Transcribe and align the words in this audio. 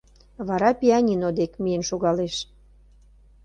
Вара 0.47 0.69
пианино 0.79 1.29
дек 1.39 1.51
миен 1.63 1.83
шогалеш. 1.89 2.35